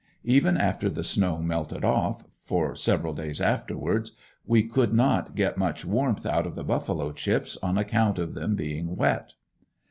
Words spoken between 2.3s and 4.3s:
for several days afterwards,